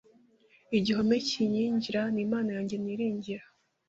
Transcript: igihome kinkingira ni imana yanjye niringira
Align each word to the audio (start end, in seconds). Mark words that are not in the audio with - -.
igihome 0.77 1.15
kinkingira 1.27 2.01
ni 2.13 2.19
imana 2.25 2.49
yanjye 2.57 2.75
niringira 2.83 3.43